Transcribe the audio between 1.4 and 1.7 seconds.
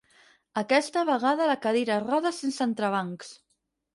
la